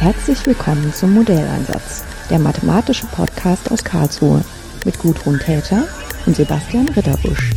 [0.00, 4.42] Herzlich willkommen zum Modelleinsatz, der mathematische Podcast aus Karlsruhe
[4.86, 5.86] mit Gudrun Täter
[6.24, 7.50] und Sebastian Ritterbusch.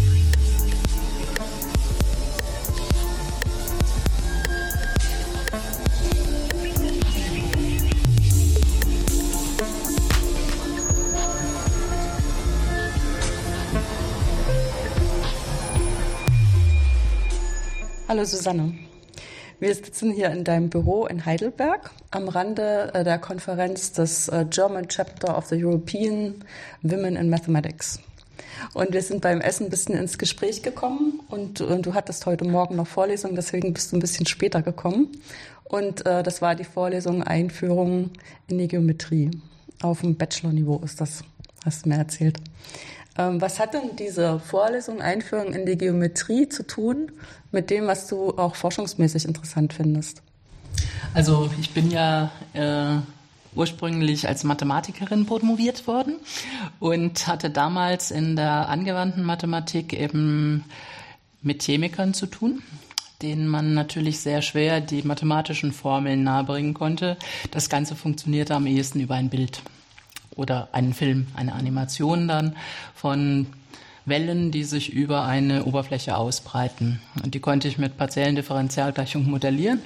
[18.10, 18.74] Hallo Susanne.
[19.61, 24.46] Wir sitzen hier in deinem Büro in Heidelberg am Rande äh, der Konferenz des äh,
[24.50, 26.36] German Chapter of the European
[26.82, 28.00] Women in Mathematics.
[28.74, 32.45] Und wir sind beim Essen ein bisschen ins Gespräch gekommen und, und du hattest heute
[32.45, 35.09] Morgen noch Vorlesung, deswegen bist du ein bisschen später gekommen.
[35.64, 38.12] Und äh, das war die Vorlesung Einführung
[38.48, 39.31] in die Geometrie.
[39.81, 41.23] Auf dem Bachelor-Niveau ist das,
[41.66, 42.38] hast du mir erzählt.
[43.17, 47.11] Ähm, was hat denn diese Vorlesung Einführung in die Geometrie zu tun
[47.52, 50.22] mit dem, was du auch forschungsmäßig interessant findest?
[51.13, 52.97] Also ich bin ja äh,
[53.55, 56.15] ursprünglich als Mathematikerin promoviert worden
[56.80, 60.65] und hatte damals in der angewandten Mathematik eben
[61.41, 62.61] mit Chemikern zu tun
[63.23, 67.17] denen man natürlich sehr schwer die mathematischen Formeln nahebringen konnte.
[67.52, 69.61] Das Ganze funktionierte am ehesten über ein Bild
[70.35, 72.55] oder einen Film, eine Animation dann
[72.93, 73.47] von
[74.05, 77.01] Wellen, die sich über eine Oberfläche ausbreiten.
[77.23, 79.81] Und die konnte ich mit partiellen Differentialgleichungen modellieren,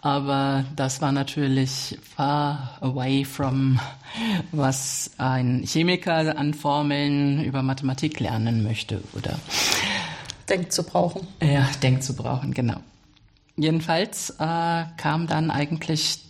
[0.00, 3.78] aber das war natürlich far away from
[4.52, 9.38] was ein Chemiker an Formeln über Mathematik lernen möchte oder
[10.48, 11.26] denkt zu brauchen.
[11.42, 12.78] Ja, denkt zu brauchen, genau.
[13.56, 16.20] Jedenfalls äh, kam dann eigentlich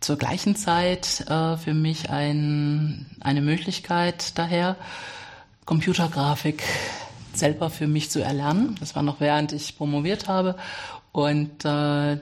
[0.00, 4.76] zur gleichen Zeit äh, für mich ein, eine Möglichkeit daher,
[5.64, 6.62] Computergrafik
[7.32, 8.76] selber für mich zu erlernen.
[8.80, 10.56] Das war noch während ich promoviert habe
[11.12, 12.18] und äh,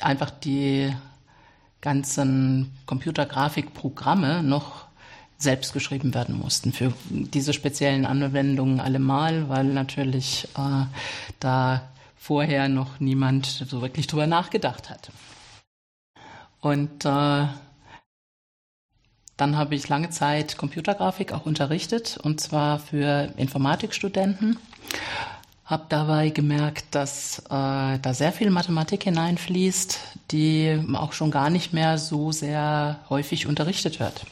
[0.00, 0.94] einfach die
[1.80, 4.86] ganzen Computergrafikprogramme noch
[5.38, 10.84] selbst geschrieben werden mussten für diese speziellen Anwendungen allemal, weil natürlich äh,
[11.40, 11.82] da
[12.16, 15.12] vorher noch niemand so wirklich drüber nachgedacht hatte.
[16.60, 17.46] Und äh,
[19.40, 24.58] dann habe ich lange Zeit Computergrafik auch unterrichtet, und zwar für Informatikstudenten.
[25.64, 30.00] Habe dabei gemerkt, dass äh, da sehr viel Mathematik hineinfließt,
[30.32, 34.26] die auch schon gar nicht mehr so sehr häufig unterrichtet wird.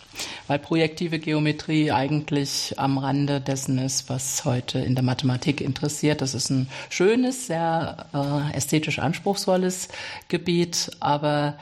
[0.48, 6.22] Weil projektive Geometrie eigentlich am Rande dessen ist, was heute in der Mathematik interessiert.
[6.22, 9.88] Das ist ein schönes, sehr äh, ästhetisch anspruchsvolles
[10.26, 11.54] Gebiet, aber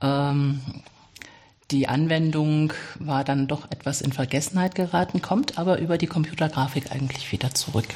[0.00, 0.62] ähm,
[1.70, 7.30] die Anwendung war dann doch etwas in Vergessenheit geraten, kommt aber über die Computergrafik eigentlich
[7.32, 7.88] wieder zurück.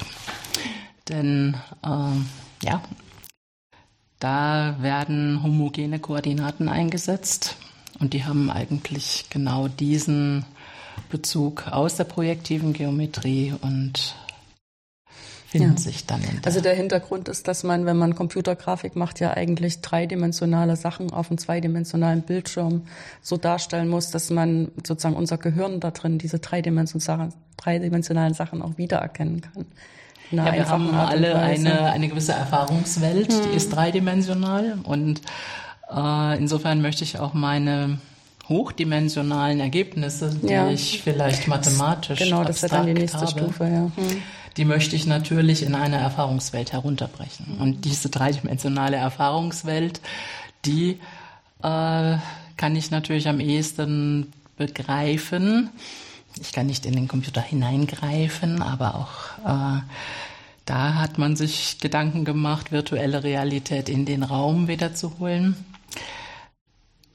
[1.09, 2.25] Denn ähm,
[2.63, 2.81] ja,
[4.19, 7.57] da werden homogene Koordinaten eingesetzt
[7.99, 10.45] und die haben eigentlich genau diesen
[11.09, 14.15] Bezug aus der projektiven Geometrie und
[15.47, 15.77] finden ja.
[15.77, 19.31] sich dann in der Also der Hintergrund ist, dass man, wenn man Computergrafik macht, ja
[19.31, 22.83] eigentlich dreidimensionale Sachen auf einem zweidimensionalen Bildschirm
[23.21, 27.33] so darstellen muss, dass man sozusagen unser Gehirn da drin diese dreidimensionalen
[28.33, 29.65] Sachen auch wiedererkennen kann.
[30.31, 33.41] Ja, wir haben alle eine, eine gewisse Erfahrungswelt, hm.
[33.43, 35.21] die ist dreidimensional und
[35.95, 37.99] äh, insofern möchte ich auch meine
[38.49, 40.69] hochdimensionalen Ergebnisse, die ja.
[40.69, 43.91] ich vielleicht mathematisch genau, das wäre dann die nächste habe, Stufe, ja.
[43.95, 44.21] Hm
[44.57, 47.57] die möchte ich natürlich in eine Erfahrungswelt herunterbrechen.
[47.59, 49.99] Und diese dreidimensionale Erfahrungswelt,
[50.63, 50.99] die
[51.61, 52.17] äh,
[52.57, 55.69] kann ich natürlich am ehesten begreifen.
[56.39, 59.81] Ich kann nicht in den Computer hineingreifen, aber auch äh,
[60.65, 65.55] da hat man sich Gedanken gemacht, virtuelle Realität in den Raum wiederzuholen.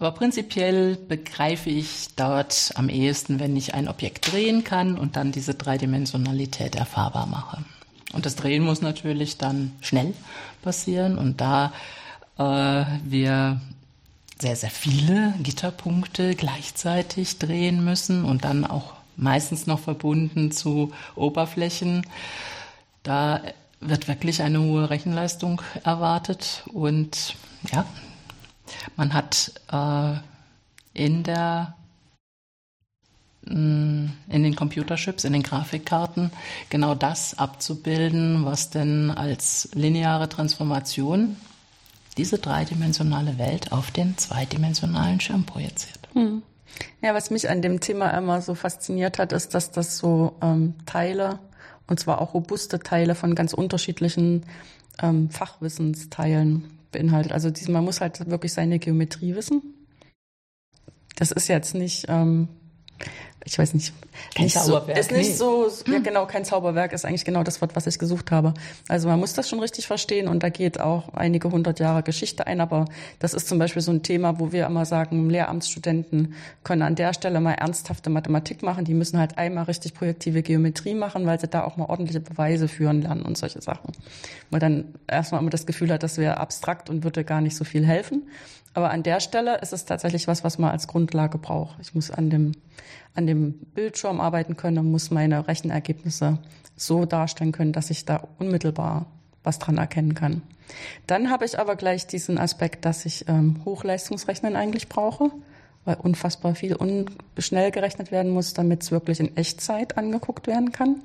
[0.01, 5.31] Aber prinzipiell begreife ich dort am ehesten, wenn ich ein Objekt drehen kann und dann
[5.31, 7.63] diese Dreidimensionalität erfahrbar mache.
[8.15, 10.15] Und das Drehen muss natürlich dann schnell
[10.63, 11.75] passieren und da
[12.39, 13.61] äh, wir
[14.41, 22.07] sehr, sehr viele Gitterpunkte gleichzeitig drehen müssen und dann auch meistens noch verbunden zu Oberflächen,
[23.03, 23.43] da
[23.81, 27.37] wird wirklich eine hohe Rechenleistung erwartet und
[27.71, 27.85] ja,
[28.97, 30.15] man hat äh,
[30.93, 31.75] in der
[33.47, 36.31] mm, in den Computerchips, in den Grafikkarten
[36.69, 41.37] genau das abzubilden, was denn als lineare Transformation
[42.17, 46.09] diese dreidimensionale Welt auf den zweidimensionalen Schirm projiziert.
[46.13, 46.43] Hm.
[47.03, 50.75] Ja, was mich an dem Thema immer so fasziniert hat, ist, dass das so ähm,
[50.87, 51.39] Teile,
[51.87, 54.45] und zwar auch robuste Teile von ganz unterschiedlichen
[55.03, 57.33] ähm, Fachwissensteilen beinhaltet.
[57.33, 59.63] Also man muss halt wirklich seine Geometrie wissen.
[61.17, 62.49] Das ist jetzt nicht ähm,
[63.45, 63.95] ich weiß nicht,
[64.35, 64.97] kein nicht Zauberwerk.
[64.97, 65.37] So, ist nicht nee.
[65.37, 68.53] so, ja genau, kein Zauberwerk ist eigentlich genau das Wort, was ich gesucht habe.
[68.89, 72.47] Also man muss das schon richtig verstehen und da geht auch einige hundert Jahre Geschichte
[72.47, 72.85] ein, aber
[73.19, 77.15] das ist zum Beispiel so ein Thema, wo wir immer sagen, Lehramtsstudenten können an der
[77.15, 81.49] Stelle mal ernsthafte Mathematik machen, die müssen halt einmal richtig projektive Geometrie machen, weil sie
[81.49, 83.93] da auch mal ordentliche Beweise führen lernen und solche Sachen.
[84.51, 87.65] Weil dann erstmal immer das Gefühl hat, das wäre abstrakt und würde gar nicht so
[87.65, 88.29] viel helfen.
[88.75, 91.79] Aber an der Stelle ist es tatsächlich was, was man als Grundlage braucht.
[91.81, 92.53] Ich muss an dem,
[93.15, 96.39] an dem Bildschirm arbeiten können und muss meine Rechenergebnisse
[96.77, 99.07] so darstellen können, dass ich da unmittelbar
[99.43, 100.43] was dran erkennen kann.
[101.07, 105.31] Dann habe ich aber gleich diesen Aspekt, dass ich ähm, Hochleistungsrechnen eigentlich brauche
[105.91, 107.07] weil unfassbar viel un
[107.37, 111.03] schnell gerechnet werden muss, damit es wirklich in Echtzeit angeguckt werden kann.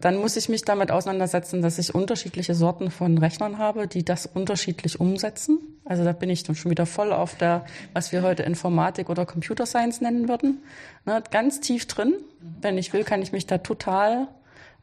[0.00, 4.26] Dann muss ich mich damit auseinandersetzen, dass ich unterschiedliche Sorten von Rechnern habe, die das
[4.26, 5.58] unterschiedlich umsetzen.
[5.84, 9.26] Also da bin ich dann schon wieder voll auf der, was wir heute Informatik oder
[9.26, 10.62] Computer Science nennen würden.
[11.04, 12.14] Ne, ganz tief drin.
[12.60, 14.28] Wenn ich will, kann ich mich da total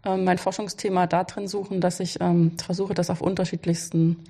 [0.05, 4.23] äh, mein Forschungsthema da drin suchen, dass ich ähm, versuche, das auf unterschiedlichsten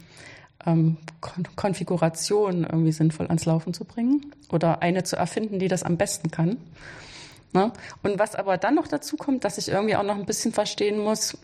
[0.66, 5.84] ähm, Kon Konfiguration irgendwie sinnvoll ans Laufen zu bringen oder eine zu erfinden, die das
[5.84, 6.58] am besten kann.
[7.54, 7.72] Ne?
[8.04, 11.00] Und was aber dann noch dazu kommt, dass ich irgendwie auch noch ein bisschen verstehen
[11.00, 11.38] muss,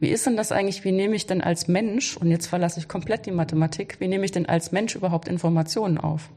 [0.00, 2.88] wie ist denn das eigentlich, wie nehme ich denn als Mensch, und jetzt verlasse ich
[2.88, 6.28] komplett die Mathematik, wie nehme ich denn als Mensch überhaupt Informationen auf?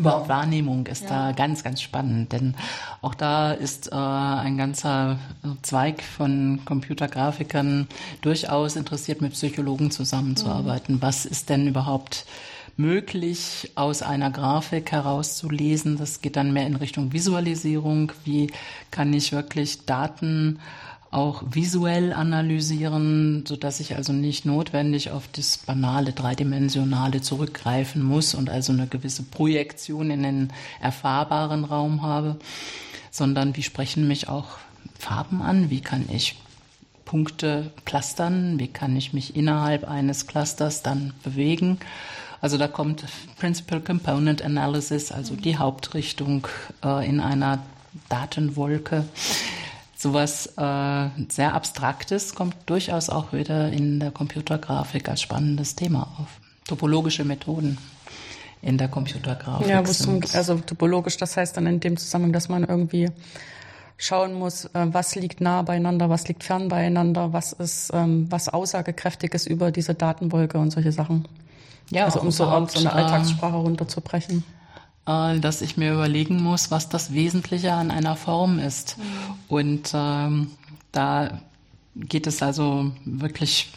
[0.00, 1.28] Überhaupt Wahrnehmung ist ja.
[1.28, 2.54] da ganz, ganz spannend, denn
[3.02, 5.18] auch da ist äh, ein ganzer
[5.60, 7.86] Zweig von Computergrafikern
[8.22, 10.96] durchaus interessiert, mit Psychologen zusammenzuarbeiten.
[10.96, 11.02] Mhm.
[11.02, 12.24] Was ist denn überhaupt
[12.78, 15.98] möglich aus einer Grafik herauszulesen?
[15.98, 18.12] Das geht dann mehr in Richtung Visualisierung.
[18.24, 18.50] Wie
[18.90, 20.60] kann ich wirklich Daten
[21.10, 28.34] auch visuell analysieren, so dass ich also nicht notwendig auf das banale dreidimensionale zurückgreifen muss
[28.34, 32.36] und also eine gewisse Projektion in den erfahrbaren Raum habe,
[33.10, 34.58] sondern wie sprechen mich auch
[34.98, 35.68] Farben an?
[35.68, 36.36] Wie kann ich
[37.04, 38.60] Punkte clustern?
[38.60, 41.80] Wie kann ich mich innerhalb eines Clusters dann bewegen?
[42.40, 43.04] Also da kommt
[43.36, 46.46] Principal Component Analysis, also die Hauptrichtung
[46.84, 47.58] äh, in einer
[48.08, 49.04] Datenwolke
[50.00, 56.40] sowas äh, sehr Abstraktes kommt durchaus auch wieder in der Computergrafik als spannendes Thema auf.
[56.66, 57.76] Topologische Methoden
[58.62, 59.68] in der Computergrafik.
[59.68, 60.34] Ja, sind.
[60.34, 63.10] also topologisch, das heißt dann in dem Zusammenhang, dass man irgendwie
[63.98, 68.48] schauen muss, äh, was liegt nah beieinander, was liegt fern beieinander, was ist ähm, was
[68.48, 71.28] aussagekräftiges über diese Datenwolke und solche Sachen.
[71.90, 74.44] Ja, also um so, um so eine Alltagssprache runterzubrechen.
[75.06, 78.98] Äh, dass ich mir überlegen muss, was das Wesentliche an einer Form ist.
[78.98, 79.04] Mhm.
[79.48, 80.50] Und ähm,
[80.92, 81.40] da
[81.96, 83.72] geht es also wirklich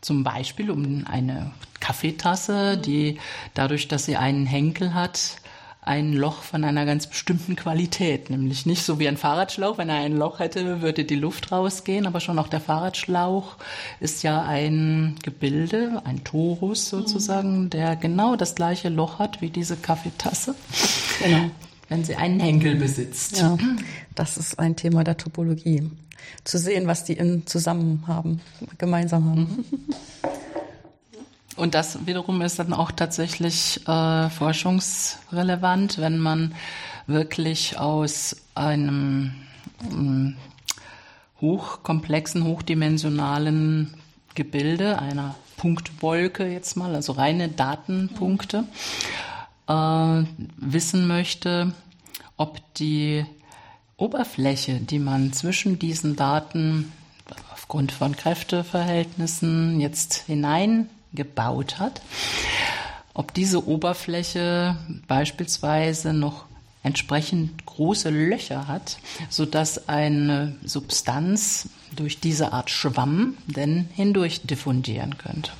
[0.00, 3.18] zum Beispiel um eine Kaffeetasse, die
[3.54, 5.36] dadurch, dass sie einen Henkel hat,
[5.82, 9.78] ein Loch von einer ganz bestimmten Qualität, nämlich nicht so wie ein Fahrradschlauch.
[9.78, 13.56] Wenn er ein Loch hätte, würde die Luft rausgehen, aber schon auch der Fahrradschlauch
[13.98, 17.70] ist ja ein Gebilde, ein Torus sozusagen, mhm.
[17.70, 20.54] der genau das gleiche Loch hat wie diese Kaffeetasse.
[21.22, 21.50] Genau.
[21.90, 23.36] Wenn sie einen Henkel besitzt.
[23.36, 23.58] Ja,
[24.14, 25.90] das ist ein Thema der Topologie.
[26.44, 28.40] Zu sehen, was die in zusammen haben,
[28.78, 29.64] gemeinsam haben.
[31.60, 36.54] Und das wiederum ist dann auch tatsächlich äh, forschungsrelevant, wenn man
[37.06, 39.34] wirklich aus einem
[39.82, 40.38] ähm,
[41.42, 43.92] hochkomplexen, hochdimensionalen
[44.34, 48.64] Gebilde, einer Punktwolke jetzt mal, also reine Datenpunkte,
[49.68, 50.22] äh,
[50.56, 51.74] wissen möchte,
[52.38, 53.26] ob die
[53.98, 56.90] Oberfläche, die man zwischen diesen Daten
[57.52, 62.00] aufgrund von Kräfteverhältnissen jetzt hinein gebaut hat.
[63.14, 64.76] Ob diese Oberfläche
[65.06, 66.46] beispielsweise noch
[66.82, 68.98] entsprechend große Löcher hat,
[69.28, 75.50] sodass eine Substanz durch diese Art Schwamm denn hindurch diffundieren könnte.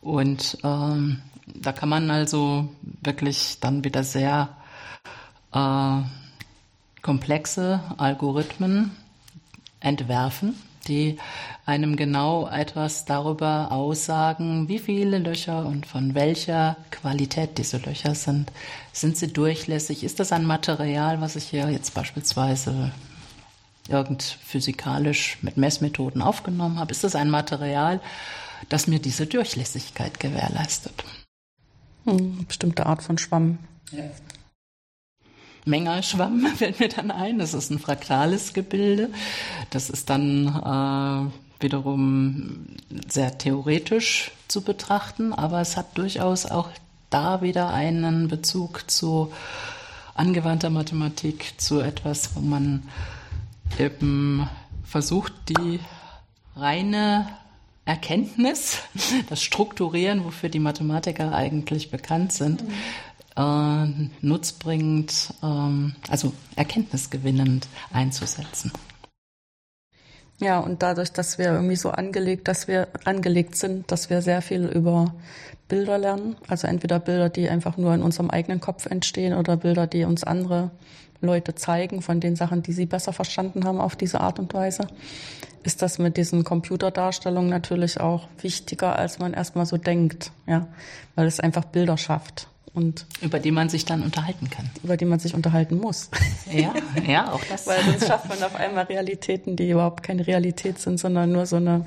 [0.00, 4.48] Und ähm, da kann man also wirklich dann wieder sehr
[5.52, 6.00] äh,
[7.02, 8.90] komplexe Algorithmen
[9.80, 10.56] entwerfen,
[10.88, 11.18] die
[11.66, 18.52] einem genau etwas darüber aussagen, wie viele Löcher und von welcher Qualität diese Löcher sind.
[18.92, 20.04] Sind sie durchlässig?
[20.04, 22.92] Ist das ein Material, was ich hier jetzt beispielsweise
[23.88, 26.92] irgend physikalisch mit Messmethoden aufgenommen habe?
[26.92, 28.00] Ist das ein Material,
[28.68, 31.04] das mir diese Durchlässigkeit gewährleistet?
[32.04, 33.58] Hm, bestimmte Art von Schwamm.
[33.90, 34.04] Ja.
[35.64, 37.40] Mengerschwamm fällt mir dann ein.
[37.40, 39.10] Das ist ein fraktales Gebilde.
[39.70, 40.46] Das ist dann
[41.32, 42.66] äh, wiederum
[43.08, 46.70] sehr theoretisch zu betrachten, aber es hat durchaus auch
[47.10, 49.32] da wieder einen Bezug zu
[50.14, 52.82] angewandter Mathematik zu etwas, wo man
[53.78, 54.48] eben
[54.84, 55.80] versucht, die
[56.56, 57.28] reine
[57.84, 58.78] Erkenntnis,
[59.28, 62.72] das Strukturieren, wofür die Mathematiker eigentlich bekannt sind, mhm.
[63.36, 68.72] äh, nutzbringend, ähm, also erkenntnisgewinnend einzusetzen.
[70.38, 74.42] Ja, und dadurch, dass wir irgendwie so angelegt, dass wir angelegt sind, dass wir sehr
[74.42, 75.14] viel über
[75.68, 79.86] Bilder lernen, also entweder Bilder, die einfach nur in unserem eigenen Kopf entstehen oder Bilder,
[79.86, 80.70] die uns andere
[81.22, 84.86] Leute zeigen von den Sachen, die sie besser verstanden haben auf diese Art und Weise,
[85.64, 90.68] ist das mit diesen Computerdarstellungen natürlich auch wichtiger, als man erstmal so denkt, ja,
[91.14, 94.70] weil es einfach Bilder schafft und über die man sich dann unterhalten kann.
[94.84, 96.10] Über die man sich unterhalten muss.
[96.52, 96.74] Ja,
[97.06, 97.66] ja, auch das.
[97.66, 101.56] Weil sonst schafft man auf einmal Realitäten, die überhaupt keine Realität sind, sondern nur so
[101.56, 101.86] eine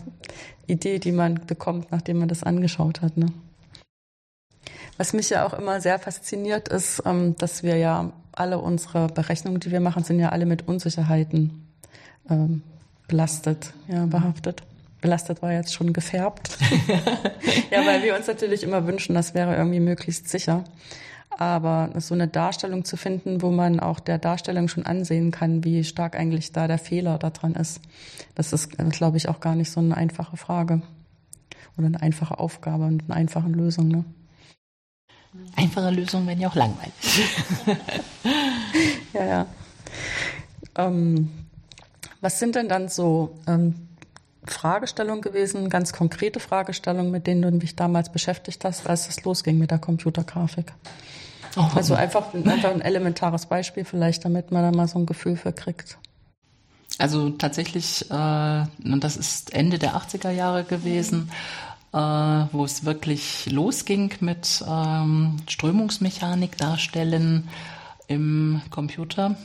[0.65, 3.17] Idee, die man bekommt, nachdem man das angeschaut hat.
[3.17, 3.27] Ne?
[4.97, 9.59] Was mich ja auch immer sehr fasziniert, ist, ähm, dass wir ja alle unsere Berechnungen,
[9.59, 11.67] die wir machen, sind ja alle mit Unsicherheiten
[12.29, 12.63] ähm,
[13.07, 14.63] belastet, ja, behaftet
[15.01, 16.57] belastet war jetzt schon gefärbt.
[17.71, 20.63] ja, weil wir uns natürlich immer wünschen, das wäre irgendwie möglichst sicher.
[21.29, 25.83] Aber so eine Darstellung zu finden, wo man auch der Darstellung schon ansehen kann, wie
[25.83, 27.79] stark eigentlich da der Fehler daran ist,
[28.35, 30.81] das ist, glaube ich, auch gar nicht so eine einfache Frage
[31.77, 33.87] oder eine einfache Aufgabe und eine einfache Lösung.
[33.87, 34.03] Ne?
[35.55, 36.93] Einfache Lösungen werden ja auch langweilig.
[39.13, 39.45] ja, ja.
[40.75, 41.29] Ähm,
[42.21, 43.75] was sind denn dann so ähm,
[44.51, 49.57] Fragestellung gewesen, ganz konkrete Fragestellungen, mit denen du mich damals beschäftigt hast, als es losging
[49.57, 50.73] mit der Computergrafik.
[51.55, 51.65] Oh.
[51.75, 55.51] Also einfach, einfach ein elementares Beispiel vielleicht, damit man da mal so ein Gefühl für
[55.51, 55.97] kriegt.
[56.97, 61.31] Also tatsächlich, äh, das ist Ende der 80er Jahre gewesen,
[61.93, 67.47] äh, wo es wirklich losging mit ähm, Strömungsmechanik darstellen
[68.07, 69.35] im Computer.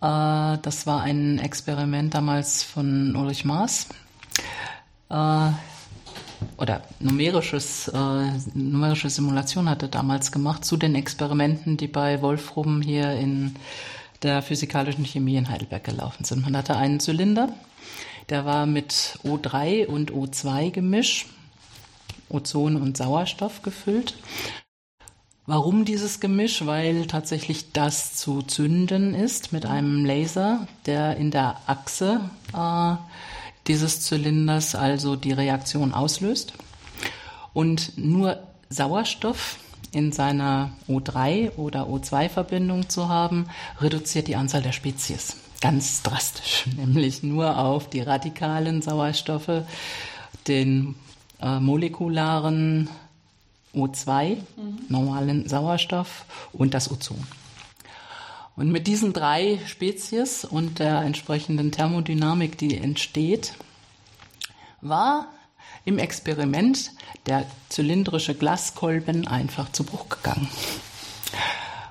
[0.00, 3.88] Äh, das war ein Experiment damals von Ulrich Maas.
[5.10, 5.50] Äh,
[6.56, 12.80] oder numerisches, äh, numerische Simulation hat er damals gemacht zu den Experimenten, die bei Wolfrum
[12.80, 13.54] hier in
[14.22, 16.42] der physikalischen Chemie in Heidelberg gelaufen sind.
[16.42, 17.48] Man hatte einen Zylinder,
[18.28, 21.26] der war mit O3 und O2 Gemisch,
[22.28, 24.14] Ozon und Sauerstoff gefüllt.
[25.48, 26.66] Warum dieses Gemisch?
[26.66, 32.20] Weil tatsächlich das zu zünden ist mit einem Laser, der in der Achse
[32.52, 32.96] äh,
[33.66, 36.52] dieses Zylinders also die Reaktion auslöst.
[37.54, 38.38] Und nur
[38.68, 39.56] Sauerstoff
[39.90, 43.46] in seiner O3 oder O2-Verbindung zu haben,
[43.80, 45.38] reduziert die Anzahl der Spezies.
[45.62, 49.62] Ganz drastisch, nämlich nur auf die radikalen Sauerstoffe,
[50.46, 50.94] den
[51.40, 52.90] äh, molekularen
[53.74, 54.78] O2, mhm.
[54.88, 57.26] normalen Sauerstoff und das Ozon.
[58.56, 63.54] Und mit diesen drei Spezies und der entsprechenden Thermodynamik, die entsteht,
[64.80, 65.28] war
[65.84, 66.90] im Experiment
[67.26, 70.48] der zylindrische Glaskolben einfach zu Bruch gegangen.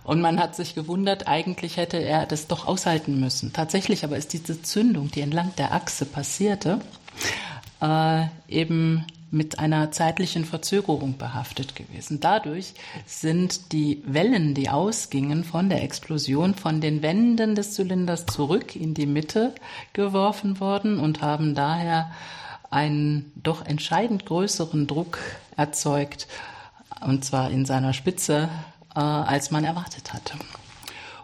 [0.03, 3.53] Und man hat sich gewundert, eigentlich hätte er das doch aushalten müssen.
[3.53, 6.79] Tatsächlich aber ist diese Zündung, die entlang der Achse passierte,
[7.81, 12.19] äh, eben mit einer zeitlichen Verzögerung behaftet gewesen.
[12.19, 12.73] Dadurch
[13.05, 18.93] sind die Wellen, die ausgingen von der Explosion, von den Wänden des Zylinders zurück in
[18.93, 19.53] die Mitte
[19.93, 22.11] geworfen worden und haben daher
[22.69, 25.19] einen doch entscheidend größeren Druck
[25.55, 26.27] erzeugt,
[27.05, 28.49] und zwar in seiner Spitze,
[28.95, 30.33] äh, als man erwartet hatte.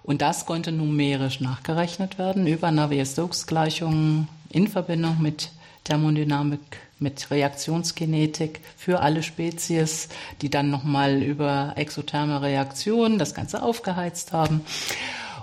[0.03, 5.49] Und das konnte numerisch nachgerechnet werden über Navier-Stokes-Gleichungen in Verbindung mit
[5.85, 6.59] Thermodynamik
[7.03, 10.09] mit Reaktionsgenetik für alle Spezies,
[10.41, 14.61] die dann nochmal über exotherme Reaktionen das Ganze aufgeheizt haben.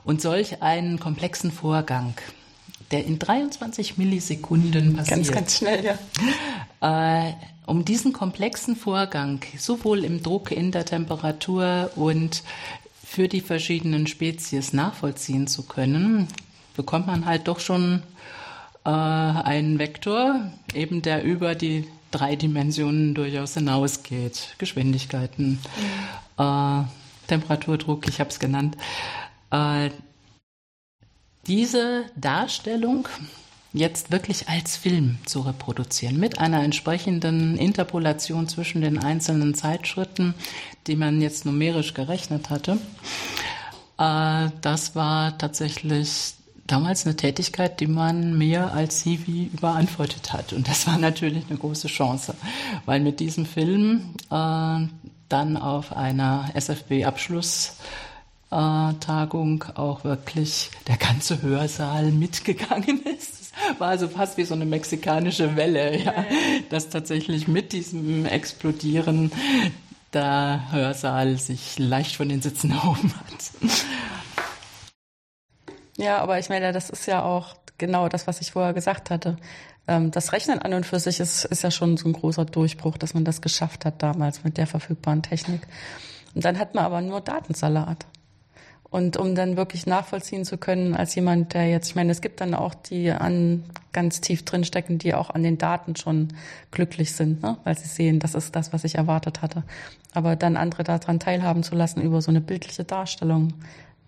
[0.03, 2.15] Und solch einen komplexen Vorgang,
[2.91, 5.17] der in 23 Millisekunden passiert.
[5.17, 5.85] Ganz, ganz schnell,
[6.81, 7.27] ja.
[7.29, 7.35] Äh,
[7.67, 12.43] um diesen komplexen Vorgang sowohl im Druck, in der Temperatur und
[13.05, 16.29] für die verschiedenen Spezies nachvollziehen zu können,
[16.75, 18.03] bekommt man halt doch schon
[18.85, 24.55] äh, einen Vektor, eben der über die drei Dimensionen durchaus hinausgeht.
[24.59, 25.59] Geschwindigkeiten,
[26.39, 26.45] mhm.
[26.45, 26.85] äh,
[27.29, 28.77] Temperaturdruck, ich habe es genannt.
[29.51, 29.91] Äh,
[31.47, 33.09] diese Darstellung
[33.73, 40.35] jetzt wirklich als Film zu reproduzieren, mit einer entsprechenden Interpolation zwischen den einzelnen Zeitschritten,
[40.87, 42.79] die man jetzt numerisch gerechnet hatte.
[43.99, 46.35] Äh, das war tatsächlich
[46.71, 50.53] damals eine Tätigkeit, die man mehr als CV überantwortet hat.
[50.53, 52.35] Und das war natürlich eine große Chance,
[52.87, 54.87] weil mit diesem Film äh,
[55.29, 57.77] dann auf einer SFB-Abschluss
[58.51, 63.53] äh, Tagung auch wirklich der ganze Hörsaal mitgegangen ist.
[63.79, 66.25] war also fast wie so eine mexikanische Welle, ja,
[66.69, 69.33] dass tatsächlich mit diesem Explodieren
[70.13, 73.71] der Hörsaal sich leicht von den Sitzen erhoben hat.
[76.01, 79.37] Ja, aber ich meine, das ist ja auch genau das, was ich vorher gesagt hatte.
[79.87, 82.97] Ähm, das Rechnen an und für sich ist, ist ja schon so ein großer Durchbruch,
[82.97, 85.61] dass man das geschafft hat damals mit der verfügbaren Technik.
[86.35, 88.07] Und dann hat man aber nur Datensalat.
[88.89, 92.41] Und um dann wirklich nachvollziehen zu können, als jemand, der jetzt, ich meine, es gibt
[92.41, 96.29] dann auch die an ganz tief drin stecken, die auch an den Daten schon
[96.71, 97.59] glücklich sind, ne?
[97.65, 99.65] weil sie sehen, das ist das, was ich erwartet hatte.
[100.15, 103.53] Aber dann andere daran teilhaben zu lassen über so eine bildliche Darstellung,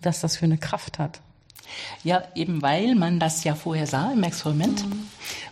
[0.01, 1.21] was das für eine Kraft hat.
[2.05, 5.07] Ja, eben weil man das ja vorher sah im Experiment, mhm.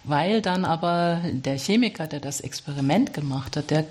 [0.05, 3.85] weil dann aber der Chemiker, der das Experiment gemacht hat, der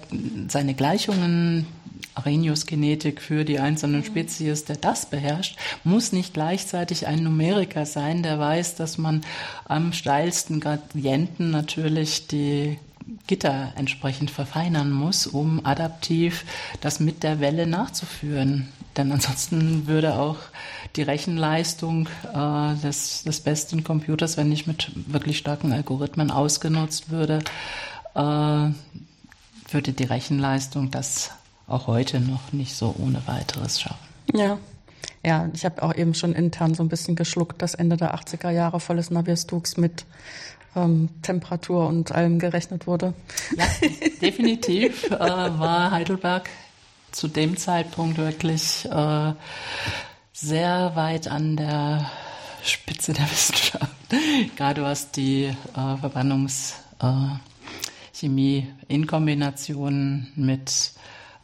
[0.47, 1.67] seine Gleichungen
[2.15, 8.39] Arrhenius-Genetik für die einzelnen Spezies, der das beherrscht, muss nicht gleichzeitig ein Numeriker sein, der
[8.39, 9.21] weiß, dass man
[9.65, 12.77] am steilsten Gradienten natürlich die
[13.27, 16.45] Gitter entsprechend verfeinern muss, um adaptiv
[16.81, 18.69] das mit der Welle nachzuführen.
[18.97, 20.37] Denn ansonsten würde auch
[20.95, 27.39] die Rechenleistung äh, des, des besten Computers, wenn nicht mit wirklich starken Algorithmen ausgenutzt würde,
[28.15, 28.19] äh,
[29.71, 31.31] würde die Rechenleistung das
[31.67, 34.07] auch heute noch nicht so ohne weiteres schaffen.
[34.33, 34.57] Ja.
[35.25, 38.51] Ja, ich habe auch eben schon intern so ein bisschen geschluckt, dass Ende der 80er
[38.51, 40.05] Jahre volles Navier-Stokes mit
[40.75, 43.13] ähm, Temperatur und allem gerechnet wurde.
[43.55, 43.65] Ja,
[44.21, 46.49] definitiv äh, war Heidelberg
[47.11, 49.33] zu dem Zeitpunkt wirklich äh,
[50.33, 52.09] sehr weit an der
[52.63, 53.91] Spitze der Wissenschaft,
[54.55, 60.93] gerade was die äh, Verbrennungschemie äh, in Kombination mit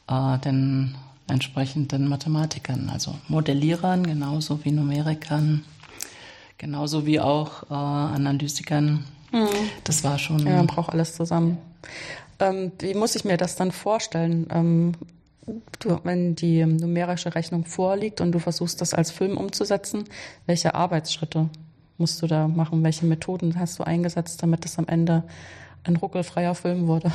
[0.07, 0.95] äh, den
[1.27, 5.65] entsprechenden Mathematikern, also Modellierern genauso wie Numerikern,
[6.57, 9.05] genauso wie auch äh, Analytikern.
[9.35, 9.69] Mhm.
[9.83, 10.39] Das war schon.
[10.47, 11.57] Ja, man braucht alles zusammen.
[12.39, 14.47] Ähm, wie muss ich mir das dann vorstellen?
[14.49, 14.93] Ähm,
[15.79, 20.05] du, wenn die numerische Rechnung vorliegt und du versuchst, das als Film umzusetzen,
[20.45, 21.49] welche Arbeitsschritte
[21.97, 22.81] musst du da machen?
[22.83, 25.23] Welche Methoden hast du eingesetzt, damit es am Ende
[25.83, 27.11] ein ruckelfreier Film wurde?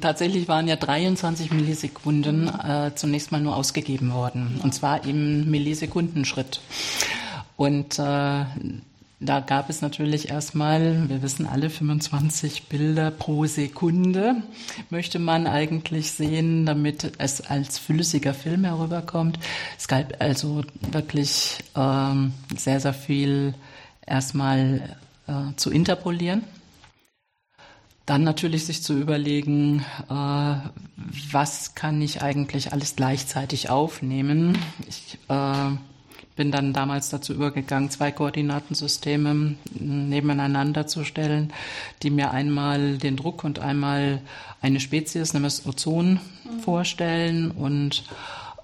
[0.00, 4.58] Tatsächlich waren ja 23 Millisekunden äh, zunächst mal nur ausgegeben worden.
[4.62, 6.60] Und zwar im Millisekundenschritt.
[7.56, 8.44] Und äh,
[9.24, 14.42] da gab es natürlich erstmal, wir wissen alle, 25 Bilder pro Sekunde
[14.90, 19.38] möchte man eigentlich sehen, damit es als flüssiger Film herüberkommt.
[19.78, 23.54] Es gab also wirklich ähm, sehr, sehr viel
[24.04, 24.96] erstmal
[25.28, 26.42] äh, zu interpolieren.
[28.06, 30.54] Dann natürlich sich zu überlegen, äh,
[31.30, 34.58] was kann ich eigentlich alles gleichzeitig aufnehmen.
[34.88, 35.70] Ich äh,
[36.36, 41.52] bin dann damals dazu übergegangen, zwei Koordinatensysteme nebeneinander zu stellen,
[42.02, 44.20] die mir einmal den Druck und einmal
[44.60, 46.60] eine Spezies, nämlich Ozon, mhm.
[46.60, 48.04] vorstellen und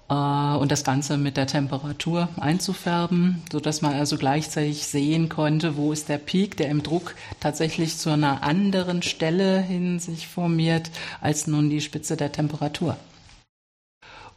[0.09, 5.77] äh, und das Ganze mit der Temperatur einzufärben, so dass man also gleichzeitig sehen konnte,
[5.77, 10.89] wo ist der Peak, der im Druck tatsächlich zu einer anderen Stelle hin sich formiert,
[11.21, 12.97] als nun die Spitze der Temperatur.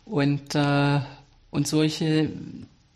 [0.05, 1.01] Und, äh,
[1.51, 2.31] und solche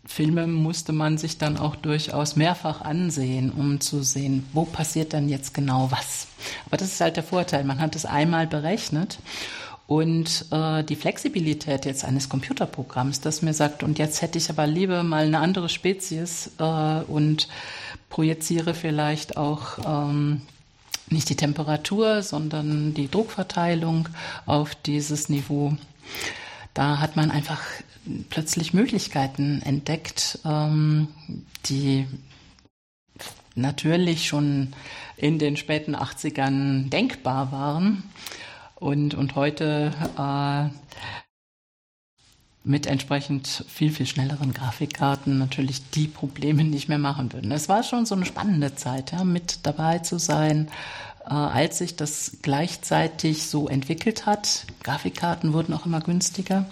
[0.07, 5.27] Filme musste man sich dann auch durchaus mehrfach ansehen, um zu sehen, wo passiert dann
[5.27, 6.27] jetzt genau was.
[6.65, 9.19] Aber das ist halt der Vorteil, man hat es einmal berechnet
[9.85, 14.65] und äh, die Flexibilität jetzt eines Computerprogramms, das mir sagt, und jetzt hätte ich aber
[14.65, 17.47] lieber mal eine andere Spezies äh, und
[18.09, 20.41] projiziere vielleicht auch ähm,
[21.09, 24.09] nicht die Temperatur, sondern die Druckverteilung
[24.45, 25.75] auf dieses Niveau.
[26.73, 27.61] Da hat man einfach
[28.29, 31.07] plötzlich Möglichkeiten entdeckt, ähm,
[31.65, 32.05] die
[33.55, 34.73] natürlich schon
[35.15, 38.03] in den späten 80ern denkbar waren
[38.75, 40.69] und, und heute äh,
[42.63, 47.51] mit entsprechend viel, viel schnelleren Grafikkarten natürlich die Probleme nicht mehr machen würden.
[47.51, 50.69] Es war schon so eine spannende Zeit, ja, mit dabei zu sein,
[51.29, 54.65] äh, als sich das gleichzeitig so entwickelt hat.
[54.83, 56.65] Grafikkarten wurden auch immer günstiger.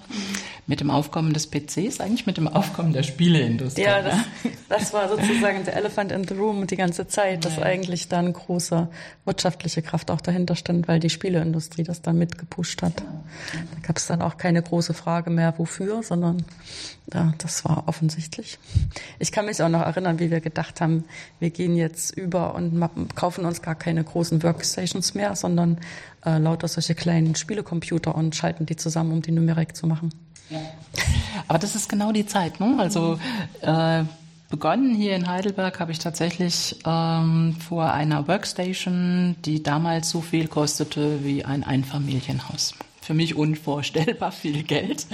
[0.68, 3.84] Mit dem Aufkommen des PCs, eigentlich mit dem Aufkommen der Spieleindustrie.
[3.84, 4.18] Ja, das,
[4.70, 7.64] das war sozusagen der Elephant in the Room die ganze Zeit, dass ja.
[7.64, 8.88] eigentlich dann große
[9.26, 12.94] wirtschaftliche Kraft auch dahinter stand, weil die Spieleindustrie das dann mitgepusht hat.
[13.00, 16.46] Da gab es dann auch keine große Frage mehr, wofür, sondern
[17.14, 18.58] ja, das war offensichtlich.
[19.20, 21.04] Ich kann mich auch noch erinnern, wie wir gedacht haben,
[21.40, 22.82] wir gehen jetzt über und
[23.16, 25.80] kaufen uns gar keine großen Workstations mehr, sondern
[26.26, 30.12] äh, lauter solche kleinen Spielecomputer und schalten die zusammen, um die Numerik zu machen.
[31.48, 32.60] Aber das ist genau die Zeit.
[32.60, 32.76] Ne?
[32.78, 33.20] Also
[33.62, 34.04] äh,
[34.50, 40.48] begonnen hier in Heidelberg habe ich tatsächlich ähm, vor einer Workstation, die damals so viel
[40.48, 42.76] kostete wie ein Einfamilienhaus.
[43.02, 45.06] Für mich unvorstellbar viel Geld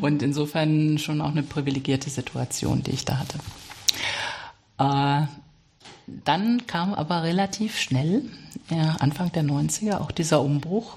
[0.00, 3.38] und insofern schon auch eine privilegierte Situation, die ich da hatte.
[4.78, 5.26] Äh,
[6.06, 8.22] dann kam aber relativ schnell,
[8.70, 10.96] ja, Anfang der 90er, auch dieser Umbruch,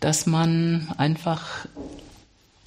[0.00, 1.66] dass man einfach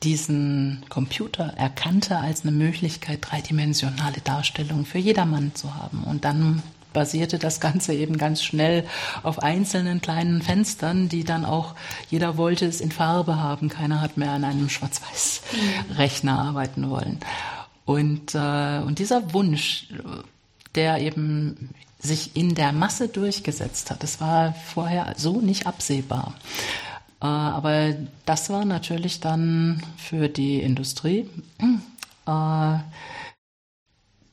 [0.04, 6.04] diesen Computer erkannte als eine Möglichkeit, dreidimensionale Darstellungen für jedermann zu haben.
[6.04, 6.62] Und dann
[6.94, 8.86] basierte das Ganze eben ganz schnell
[9.22, 11.76] auf einzelnen kleinen Fenstern, die dann auch,
[12.10, 17.20] jeder wollte es in Farbe haben, keiner hat mehr an einem Schwarz-Weiß-Rechner arbeiten wollen.
[17.84, 19.88] Und, äh, und dieser Wunsch,
[20.76, 26.36] der eben sich in der Masse durchgesetzt hat, das war vorher so nicht absehbar.
[27.22, 31.30] Äh, aber das war natürlich dann für die Industrie
[32.28, 32.78] äh,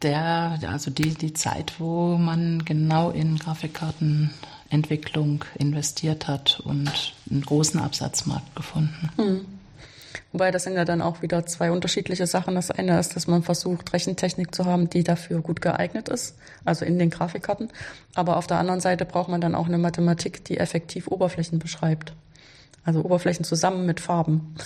[0.02, 7.81] der, also die, die Zeit, wo man genau in Grafikkartenentwicklung investiert hat und einen großen
[7.81, 9.11] Absatzmarkt gefunden.
[9.16, 9.46] Hm.
[10.33, 12.55] Wobei das sind ja dann auch wieder zwei unterschiedliche Sachen.
[12.55, 16.85] Das eine ist, dass man versucht, Rechentechnik zu haben, die dafür gut geeignet ist, also
[16.85, 17.68] in den Grafikkarten.
[18.14, 22.14] Aber auf der anderen Seite braucht man dann auch eine Mathematik, die effektiv Oberflächen beschreibt.
[22.85, 24.57] Also Oberflächen zusammen mit Farben.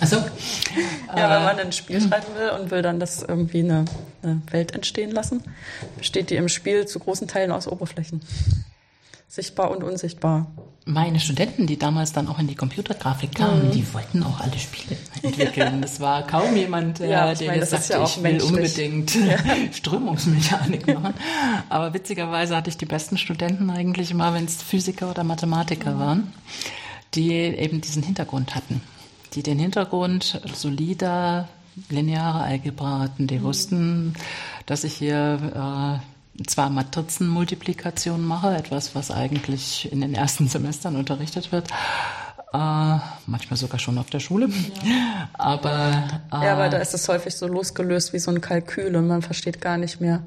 [0.00, 0.16] Also
[1.16, 3.86] ja, wenn man ein Spiel schreiben will und will dann das irgendwie eine,
[4.22, 5.42] eine Welt entstehen lassen,
[5.96, 8.20] besteht die im Spiel zu großen Teilen aus Oberflächen.
[9.28, 10.46] Sichtbar und unsichtbar.
[10.86, 13.70] Meine Studenten, die damals dann auch in die Computergrafik kamen, mhm.
[13.70, 15.82] die wollten auch alle Spiele entwickeln.
[15.82, 19.38] Es war kaum jemand, der, ja, der meine, sagte, ja ich will unbedingt ja.
[19.72, 21.14] Strömungsmechanik machen.
[21.70, 25.98] Aber witzigerweise hatte ich die besten Studenten eigentlich immer, wenn es Physiker oder Mathematiker mhm.
[25.98, 26.32] waren
[27.14, 28.80] die eben diesen Hintergrund hatten,
[29.34, 31.48] die den Hintergrund solider
[31.88, 33.42] lineare Algebra hatten, die mhm.
[33.42, 34.14] wussten,
[34.66, 36.13] dass ich hier äh,
[36.46, 41.68] zwar Matrizenmultiplikation mache, etwas, was eigentlich in den ersten Semestern unterrichtet wird,
[42.52, 44.48] äh, manchmal sogar schon auf der Schule.
[44.84, 45.28] Ja.
[45.32, 49.08] Aber, äh, ja, aber da ist es häufig so losgelöst wie so ein Kalkül und
[49.08, 50.22] man versteht gar nicht mehr,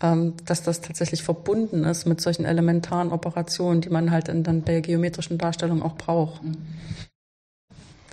[0.00, 4.62] ähm, dass das tatsächlich verbunden ist mit solchen elementaren Operationen, die man halt in, dann
[4.62, 6.40] bei geometrischen Darstellungen auch braucht.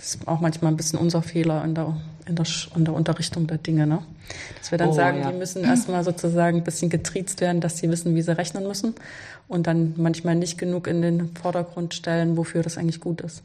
[0.04, 2.44] Das ist auch manchmal ein bisschen unser Fehler in der, in der,
[2.76, 3.86] in der Unterrichtung der Dinge.
[3.86, 4.00] Ne?
[4.58, 5.32] Dass wir dann oh, sagen, ja.
[5.32, 8.94] die müssen erstmal sozusagen ein bisschen getriezt werden, dass sie wissen, wie sie rechnen müssen
[9.48, 13.42] und dann manchmal nicht genug in den Vordergrund stellen, wofür das eigentlich gut ist.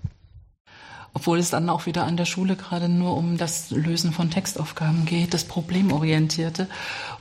[1.13, 5.05] Obwohl es dann auch wieder an der Schule gerade nur um das Lösen von Textaufgaben
[5.05, 6.67] geht, das Problemorientierte.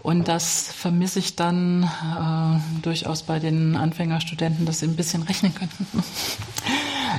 [0.03, 5.55] Und das vermisse ich dann äh, durchaus bei den Anfängerstudenten, dass sie ein bisschen rechnen
[5.55, 5.87] könnten.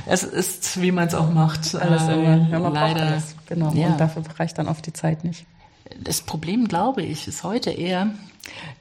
[0.06, 1.74] Es ist, wie man es auch macht.
[1.74, 2.48] Alles äh, immer.
[2.48, 3.06] Ja, man leider.
[3.06, 3.34] Alles.
[3.46, 3.72] Genau.
[3.72, 3.88] Ja.
[3.88, 5.46] Und dafür reicht dann oft die Zeit nicht.
[5.98, 8.10] Das Problem, glaube ich, ist heute eher,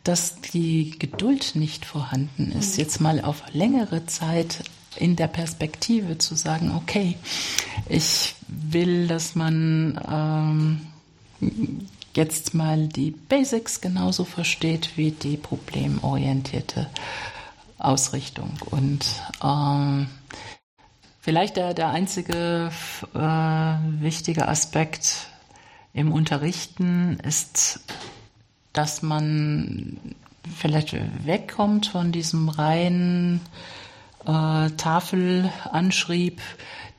[0.03, 2.83] dass die Geduld nicht vorhanden ist, mhm.
[2.83, 4.63] jetzt mal auf längere Zeit
[4.95, 7.15] in der Perspektive zu sagen, okay,
[7.87, 9.99] ich will, dass man
[11.41, 11.79] ähm,
[12.15, 16.89] jetzt mal die Basics genauso versteht wie die problemorientierte
[17.77, 18.51] Ausrichtung.
[18.71, 19.05] Und
[19.43, 20.07] ähm,
[21.29, 22.71] vielleicht der, der einzige
[23.13, 23.19] äh,
[24.01, 25.27] wichtige Aspekt
[25.93, 27.81] im Unterrichten ist
[28.73, 29.97] dass man
[30.57, 33.41] vielleicht wegkommt von diesem reinen
[34.25, 36.41] äh, Tafelanschrieb,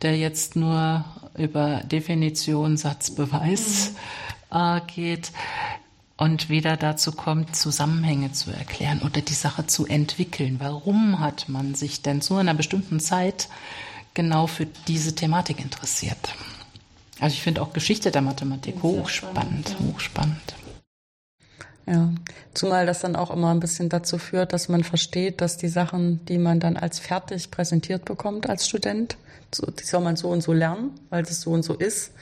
[0.02, 1.04] der jetzt nur
[1.36, 3.94] über Definition, Satz, Beweis
[4.52, 4.58] mhm.
[4.58, 5.32] äh, geht
[6.16, 10.56] und wieder dazu kommt, Zusammenhänge zu erklären oder die Sache zu entwickeln.
[10.58, 13.48] Warum hat man sich denn zu einer bestimmten Zeit
[14.14, 16.34] genau für diese Thematik interessiert?
[17.20, 20.54] Also ich finde auch Geschichte der Mathematik hochspannend, hochspannend.
[21.86, 22.08] Ja,
[22.54, 26.24] zumal das dann auch immer ein bisschen dazu führt, dass man versteht, dass die Sachen,
[26.26, 29.16] die man dann als fertig präsentiert bekommt als Student,
[29.52, 32.12] die soll man so und so lernen, weil das so und so ist,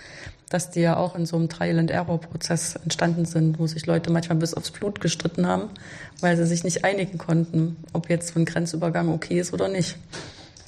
[0.48, 4.54] dass die ja auch in so einem Trial-and-Error-Prozess entstanden sind, wo sich Leute manchmal bis
[4.54, 5.68] aufs Blut gestritten haben,
[6.20, 9.98] weil sie sich nicht einigen konnten, ob jetzt so ein Grenzübergang okay ist oder nicht,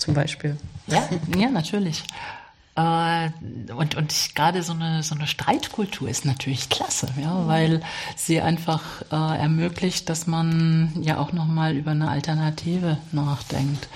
[0.00, 0.56] zum Beispiel.
[0.86, 2.04] Ja, ja, natürlich.
[2.76, 3.30] Äh,
[3.72, 7.48] und, und gerade so eine, so eine Streitkultur ist natürlich klasse, ja, mhm.
[7.48, 7.82] weil
[8.16, 13.88] sie einfach äh, ermöglicht, dass man ja auch nochmal über eine Alternative nachdenkt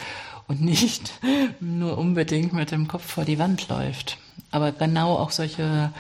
[0.49, 1.15] und nicht
[1.61, 4.19] nur unbedingt mit dem Kopf vor die Wand läuft.
[4.51, 5.91] Aber genau auch solche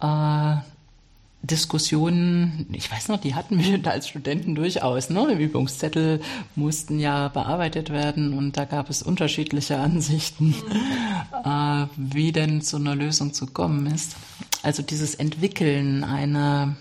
[0.00, 0.56] äh,
[1.42, 5.10] Diskussionen, ich weiß noch, die hatten wir als Studenten durchaus.
[5.10, 5.32] Ne?
[5.32, 6.20] Übungszettel
[6.54, 10.54] mussten ja bearbeitet werden und da gab es unterschiedliche Ansichten, mhm.
[11.44, 14.16] äh, wie denn zu einer Lösung zu kommen ist.
[14.62, 16.76] also dieses Entwickeln einer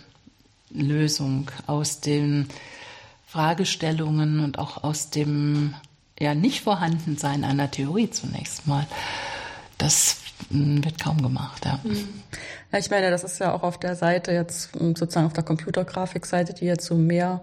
[0.72, 2.48] Lösung aus den
[3.28, 5.74] Fragestellungen und auch aus dem
[6.20, 8.86] ja nicht Vorhandensein einer Theorie zunächst mal,
[9.78, 10.18] das
[10.50, 11.66] wird kaum gemacht.
[11.66, 11.80] Ja.
[12.72, 15.44] ja, ich meine, das ist ja auch auf der Seite jetzt hm, sozusagen auf der
[15.44, 17.42] Computergrafikseite, die jetzt so mehr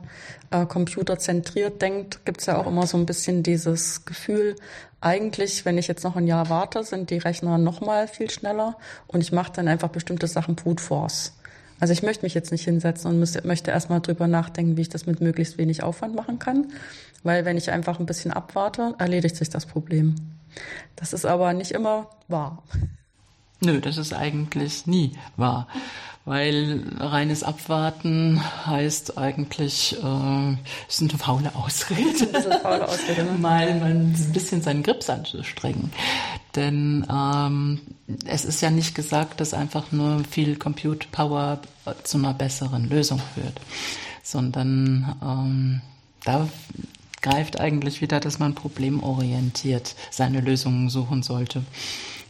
[0.51, 4.57] äh, computerzentriert denkt, gibt es ja auch immer so ein bisschen dieses Gefühl,
[5.01, 8.77] eigentlich, wenn ich jetzt noch ein Jahr warte, sind die Rechner noch mal viel schneller
[9.07, 11.33] und ich mache dann einfach bestimmte Sachen brute force.
[11.79, 14.89] Also ich möchte mich jetzt nicht hinsetzen und müsste, möchte erstmal drüber nachdenken, wie ich
[14.89, 16.73] das mit möglichst wenig Aufwand machen kann.
[17.23, 20.15] Weil wenn ich einfach ein bisschen abwarte, erledigt sich das Problem.
[20.97, 22.63] Das ist aber nicht immer wahr.
[23.61, 25.67] Nö, das ist eigentlich nie wahr.
[26.25, 30.57] Weil reines Abwarten heißt eigentlich, äh,
[30.89, 32.27] ist eine faule Ausrede.
[32.33, 33.39] Das ist eine faule Ausrede, ne?
[33.39, 35.93] Mal ein bisschen seinen Grips anzustrengen.
[36.57, 37.81] Denn ähm,
[38.25, 41.61] es ist ja nicht gesagt, dass einfach nur viel Compute Power
[42.03, 43.61] zu einer besseren Lösung führt,
[44.25, 45.81] sondern ähm,
[46.25, 46.49] da
[47.27, 51.63] greift eigentlich wieder, dass man problemorientiert seine Lösungen suchen sollte.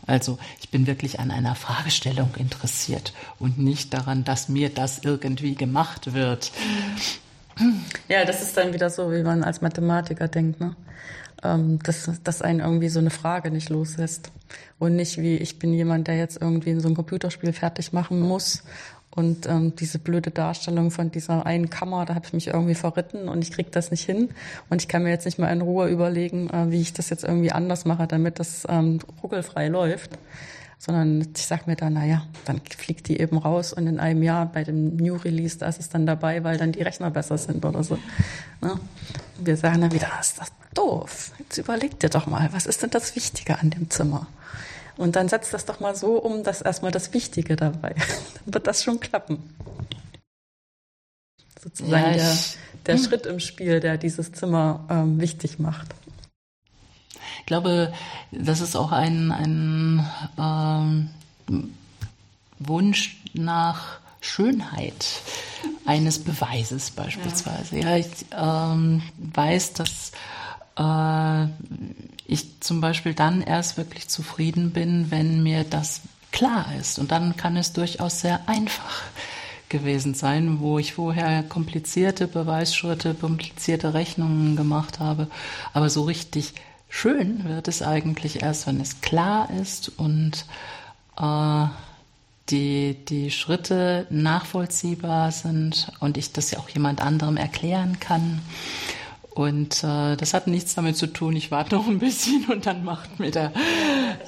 [0.06, 5.54] Also ich bin wirklich an einer Fragestellung interessiert und nicht daran, dass mir das irgendwie
[5.54, 6.52] gemacht wird.
[8.08, 10.76] Ja, das ist dann wieder so, wie man als Mathematiker denkt, ne?
[11.42, 14.30] Ähm, dass, dass einen irgendwie so eine Frage nicht loslässt.
[14.78, 18.62] Und nicht wie, ich bin jemand, der jetzt irgendwie so ein Computerspiel fertig machen muss
[19.16, 23.28] und ähm, diese blöde Darstellung von dieser einen Kammer, da habe ich mich irgendwie verritten
[23.28, 24.28] und ich kriege das nicht hin.
[24.68, 27.24] Und ich kann mir jetzt nicht mal in Ruhe überlegen, äh, wie ich das jetzt
[27.24, 30.10] irgendwie anders mache, damit das ähm, ruckelfrei läuft.
[30.78, 34.44] Sondern ich sag mir dann, naja, dann fliegt die eben raus und in einem Jahr
[34.44, 37.64] bei dem New Release, da ist es dann dabei, weil dann die Rechner besser sind
[37.64, 37.96] oder so.
[38.60, 38.78] Ne?
[39.38, 41.32] Wir sagen dann wieder, ist das doof.
[41.38, 44.26] Jetzt überleg dir doch mal, was ist denn das Wichtige an dem Zimmer?
[44.96, 47.94] Und dann setzt das doch mal so um, dass erstmal das Wichtige dabei.
[48.44, 49.54] dann wird das schon klappen.
[51.62, 52.36] Sozusagen ja, der,
[52.86, 53.04] der hm.
[53.04, 55.88] Schritt im Spiel, der dieses Zimmer ähm, wichtig macht.
[57.40, 57.92] Ich glaube,
[58.32, 60.06] das ist auch ein, ein
[60.38, 61.10] ähm,
[62.58, 65.06] Wunsch nach Schönheit
[65.84, 67.78] eines Beweises beispielsweise.
[67.78, 70.12] Ja, ja ich ähm, weiß, dass
[70.76, 71.46] äh,
[72.26, 76.98] ich zum Beispiel dann erst wirklich zufrieden bin, wenn mir das klar ist.
[76.98, 79.02] Und dann kann es durchaus sehr einfach
[79.68, 85.28] gewesen sein, wo ich vorher komplizierte Beweisschritte, komplizierte Rechnungen gemacht habe.
[85.72, 86.54] Aber so richtig
[86.88, 90.44] schön wird es eigentlich erst, wenn es klar ist und
[91.18, 91.66] äh,
[92.50, 98.40] die, die Schritte nachvollziehbar sind und ich das ja auch jemand anderem erklären kann.
[99.36, 102.84] Und äh, das hat nichts damit zu tun, ich warte noch ein bisschen und dann
[102.84, 103.52] macht mir der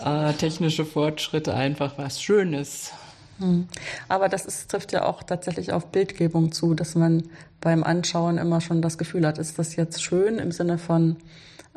[0.04, 2.92] äh, technische Fortschritt einfach was Schönes.
[3.38, 3.68] Hm.
[4.08, 7.22] Aber das ist, trifft ja auch tatsächlich auf Bildgebung zu, dass man
[7.62, 11.16] beim Anschauen immer schon das Gefühl hat, ist das jetzt schön im Sinne von,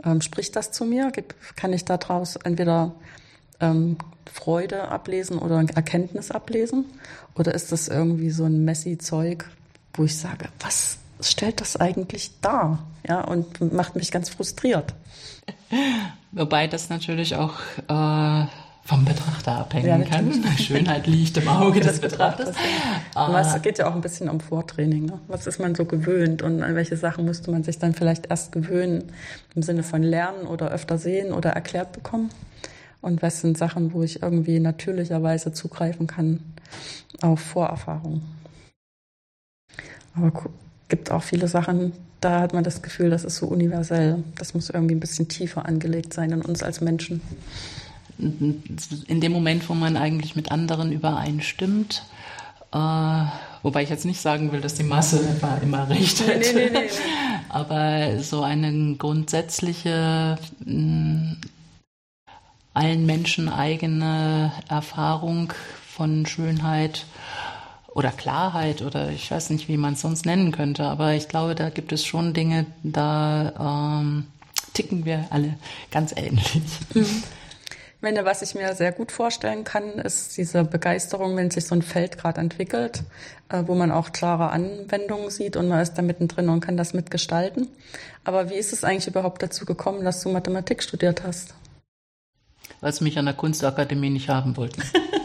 [0.04, 1.10] ähm, spricht das zu mir?
[1.56, 2.92] Kann ich daraus entweder
[3.62, 3.96] ähm,
[4.30, 6.84] Freude ablesen oder Erkenntnis ablesen?
[7.36, 9.50] Oder ist das irgendwie so ein messy Zeug,
[9.94, 10.98] wo ich sage, was
[11.30, 12.80] stellt das eigentlich dar?
[13.08, 14.94] Ja, und macht mich ganz frustriert.
[16.32, 17.56] Wobei das natürlich auch
[17.88, 18.46] äh,
[18.84, 20.44] vom Betrachter abhängen ja, kann.
[20.58, 22.56] Schönheit liegt im Auge des, Betrachters.
[23.16, 25.06] Aber es geht ja auch ein bisschen um Vortraining.
[25.06, 25.20] Ne?
[25.28, 28.52] Was ist man so gewöhnt und an welche Sachen müsste man sich dann vielleicht erst
[28.52, 29.12] gewöhnen
[29.56, 32.30] im Sinne von lernen oder öfter sehen oder erklärt bekommen?
[33.02, 36.40] Und was sind Sachen, wo ich irgendwie natürlicherweise zugreifen kann
[37.22, 38.22] auf Vorerfahrung?
[40.16, 40.32] Aber
[40.92, 44.24] gibt auch viele Sachen, da hat man das Gefühl, das ist so universell.
[44.38, 47.22] Das muss irgendwie ein bisschen tiefer angelegt sein in uns als Menschen.
[48.20, 52.04] In dem Moment, wo man eigentlich mit anderen übereinstimmt,
[52.74, 52.78] äh,
[53.64, 56.70] wobei ich jetzt nicht sagen will, dass die Masse immer, immer recht hat, nee, nee,
[56.72, 56.90] nee,
[57.50, 61.38] aber so eine grundsätzliche mh,
[62.74, 65.54] allen Menschen eigene Erfahrung
[65.88, 67.06] von Schönheit
[67.94, 71.56] oder Klarheit oder ich weiß nicht, wie man es sonst nennen könnte, aber ich glaube,
[71.56, 74.28] da gibt es schon Dinge, da ähm,
[74.74, 75.56] ticken wir alle
[75.92, 76.62] ganz ähnlich.
[76.94, 77.24] Mhm.
[78.02, 81.76] Ich meine, was ich mir sehr gut vorstellen kann, ist diese Begeisterung, wenn sich so
[81.76, 83.04] ein Feld gerade entwickelt,
[83.50, 86.96] äh, wo man auch klare Anwendungen sieht und man ist da mittendrin und kann das
[86.96, 87.68] mitgestalten.
[88.24, 91.54] Aber wie ist es eigentlich überhaupt dazu gekommen, dass du Mathematik studiert hast?
[92.80, 94.82] Weil sie mich an der Kunstakademie nicht haben wollten.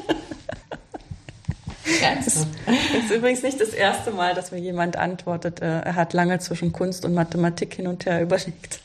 [2.15, 6.39] Das ist, übrigens nicht das erste Mal, dass mir jemand antwortet, äh, er hat lange
[6.39, 8.81] zwischen Kunst und Mathematik hin und her überlegt.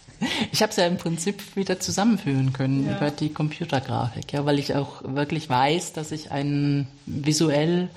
[0.52, 2.98] Ich habe es ja im Prinzip wieder zusammenführen können ja.
[2.98, 7.90] über die Computergrafik, ja, weil ich auch wirklich weiß, dass ich ein visuell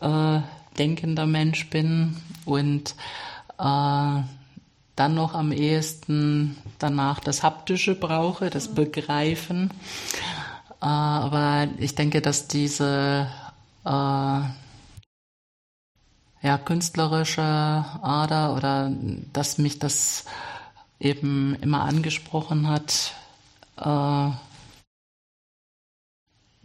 [0.00, 0.40] äh,
[0.78, 2.94] denkender Mensch bin und
[3.58, 4.22] äh,
[4.96, 9.70] dann noch am ehesten danach das Haptische brauche, das Begreifen.
[10.80, 13.28] Äh, aber ich denke, dass diese
[13.90, 14.42] äh,
[16.42, 18.92] ja, künstlerische Ader oder
[19.32, 20.24] dass mich das
[20.98, 23.14] eben immer angesprochen hat,
[23.76, 24.30] äh,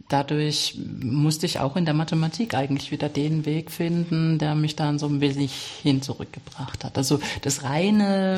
[0.08, 4.98] dadurch musste ich auch in der Mathematik eigentlich wieder den Weg finden, der mich dann
[4.98, 6.96] so ein wenig hin zurückgebracht hat.
[6.96, 8.36] Also das reine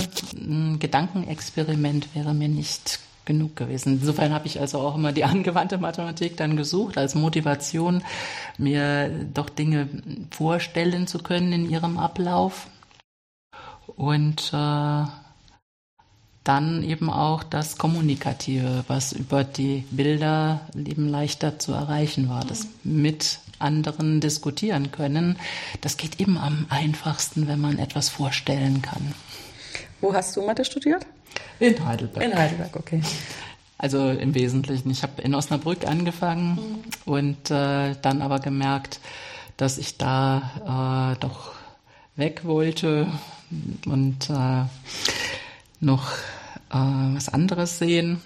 [0.78, 4.00] Gedankenexperiment wäre mir nicht genug gewesen.
[4.00, 8.02] Insofern habe ich also auch immer die angewandte Mathematik dann gesucht als Motivation,
[8.56, 9.88] mir doch Dinge
[10.32, 12.66] vorstellen zu können in ihrem Ablauf.
[13.96, 15.04] Und äh,
[16.44, 22.44] dann eben auch das Kommunikative, was über die Bilder eben leichter zu erreichen war.
[22.44, 25.36] Das mit anderen diskutieren können,
[25.82, 29.14] das geht eben am einfachsten, wenn man etwas vorstellen kann.
[30.00, 31.04] Wo hast du Mathe studiert?
[31.60, 32.24] In Heidelberg.
[32.24, 33.02] In Heidelberg, okay.
[33.78, 34.90] Also im Wesentlichen.
[34.90, 37.12] Ich habe in Osnabrück angefangen mhm.
[37.12, 39.00] und äh, dann aber gemerkt,
[39.56, 41.52] dass ich da äh, doch
[42.16, 43.06] weg wollte
[43.86, 44.64] und äh,
[45.80, 46.12] noch
[46.70, 46.74] äh,
[47.14, 48.20] was anderes sehen.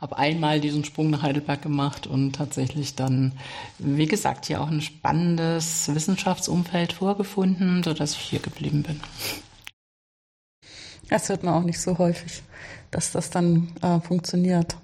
[0.00, 3.32] Habe einmal diesen Sprung nach Heidelberg gemacht und tatsächlich dann,
[3.78, 9.00] wie gesagt, hier auch ein spannendes Wissenschaftsumfeld vorgefunden, sodass ich hier geblieben bin.
[11.08, 12.42] Das hört man auch nicht so häufig,
[12.90, 14.76] dass das dann äh, funktioniert,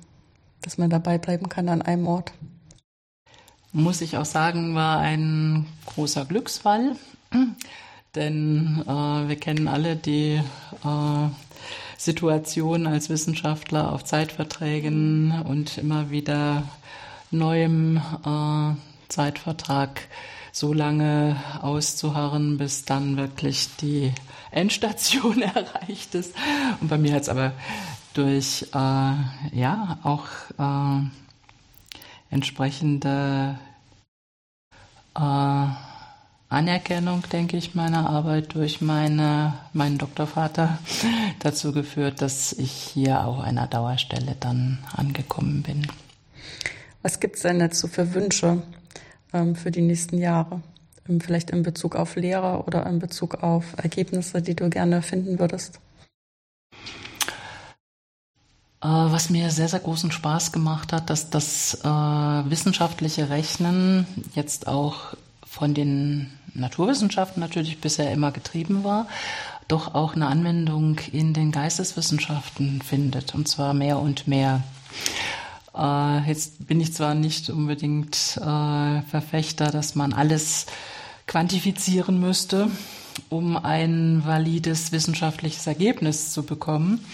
[0.62, 2.32] dass man dabei bleiben kann an einem Ort.
[3.72, 6.96] Muss ich auch sagen, war ein großer Glücksfall,
[8.14, 10.42] denn äh, wir kennen alle die
[10.84, 11.28] äh,
[11.96, 16.64] Situation als Wissenschaftler auf Zeitverträgen und immer wieder
[17.30, 18.74] neuem äh,
[19.08, 20.00] Zeitvertrag
[20.52, 24.12] so lange auszuharren, bis dann wirklich die
[24.50, 26.34] Endstation erreicht ist.
[26.80, 27.52] Und bei mir hat es aber
[28.14, 30.26] durch äh, ja auch
[30.58, 31.04] äh,
[32.30, 33.58] entsprechende
[35.16, 35.66] äh,
[36.48, 40.78] Anerkennung, denke ich, meiner Arbeit durch meine, meinen Doktorvater
[41.38, 45.86] dazu geführt, dass ich hier auf einer Dauerstelle dann angekommen bin.
[47.02, 48.62] Was gibt es denn dazu für Wünsche
[49.54, 50.62] für die nächsten Jahre?
[51.08, 55.38] Ähm, vielleicht in Bezug auf Lehrer oder in Bezug auf Ergebnisse, die du gerne finden
[55.38, 55.80] würdest?
[58.82, 64.68] Äh, was mir sehr, sehr großen Spaß gemacht hat, dass das äh, wissenschaftliche Rechnen jetzt
[64.68, 65.14] auch
[65.46, 69.06] von den Naturwissenschaften natürlich bisher immer getrieben war,
[69.68, 74.62] doch auch eine Anwendung in den Geisteswissenschaften findet, und zwar mehr und mehr.
[75.76, 80.66] Äh, jetzt bin ich zwar nicht unbedingt äh, Verfechter, dass man alles
[81.26, 82.70] quantifizieren müsste,
[83.28, 87.04] um ein valides wissenschaftliches Ergebnis zu bekommen.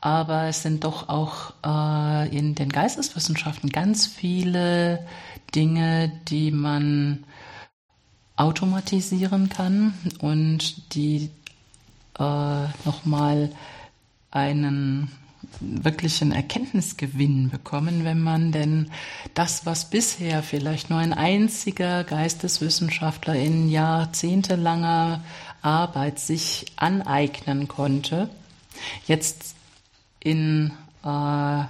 [0.00, 5.06] Aber es sind doch auch äh, in den Geisteswissenschaften ganz viele
[5.54, 7.24] Dinge, die man
[8.36, 11.30] automatisieren kann und die
[12.18, 13.52] äh, nochmal
[14.30, 15.12] einen
[15.60, 18.90] wirklichen Erkenntnisgewinn bekommen, wenn man denn
[19.34, 25.22] das, was bisher vielleicht nur ein einziger Geisteswissenschaftler in jahrzehntelanger
[25.62, 28.28] Arbeit sich aneignen konnte,
[29.06, 29.54] jetzt
[30.20, 30.72] in
[31.04, 31.64] äh,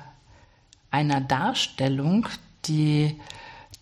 [0.90, 2.28] einer Darstellung,
[2.66, 3.18] die,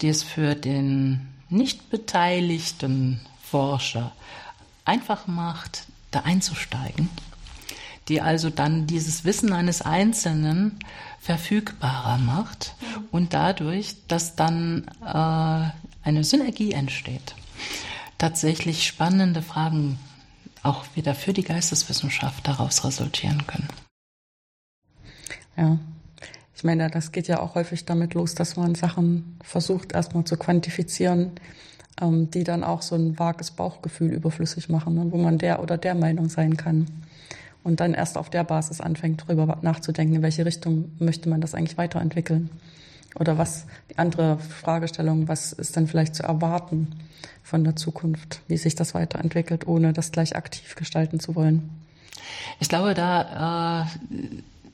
[0.00, 4.12] die es für den nicht beteiligten Forscher
[4.84, 7.08] einfach macht, da einzusteigen,
[8.10, 10.78] die also dann dieses Wissen eines Einzelnen
[11.20, 12.74] verfügbarer macht
[13.12, 17.36] und dadurch, dass dann äh, eine Synergie entsteht,
[18.18, 19.98] tatsächlich spannende Fragen
[20.62, 23.68] auch wieder für die Geisteswissenschaft daraus resultieren können.
[25.56, 25.78] Ja,
[26.54, 30.36] ich meine, das geht ja auch häufig damit los, dass man Sachen versucht erstmal zu
[30.36, 31.30] quantifizieren,
[32.00, 35.78] ähm, die dann auch so ein vages Bauchgefühl überflüssig machen, ne, wo man der oder
[35.78, 36.86] der Meinung sein kann.
[37.62, 41.54] Und dann erst auf der Basis anfängt, darüber nachzudenken, in welche Richtung möchte man das
[41.54, 42.50] eigentlich weiterentwickeln.
[43.16, 46.88] Oder was, die andere Fragestellung, was ist denn vielleicht zu erwarten
[47.42, 51.68] von der Zukunft, wie sich das weiterentwickelt, ohne das gleich aktiv gestalten zu wollen?
[52.60, 54.26] Ich glaube, da äh,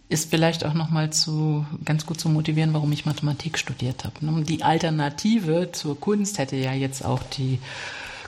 [0.09, 4.25] ist vielleicht auch nochmal zu, ganz gut zu motivieren, warum ich Mathematik studiert habe.
[4.25, 4.45] Ne?
[4.45, 7.59] Die Alternative zur Kunst hätte ja jetzt auch die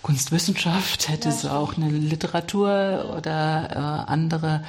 [0.02, 4.64] Kunstwissenschaft, hätte ja, es auch eine Literatur oder äh, andere